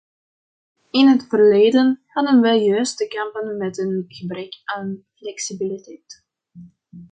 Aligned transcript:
In 0.91 1.07
het 1.09 1.27
verleden 1.27 2.01
hadden 2.05 2.41
we 2.41 2.47
juist 2.49 2.97
te 2.97 3.07
kampen 3.07 3.57
met 3.57 3.77
een 3.77 4.05
gebrek 4.07 4.61
aan 4.63 5.05
flexibiliteit. 5.15 6.23